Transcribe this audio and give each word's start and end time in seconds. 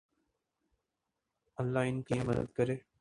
اللہ 1.57 1.79
ان 1.89 2.01
کی 2.01 2.19
مدد 2.19 2.51
کرے 2.53 2.75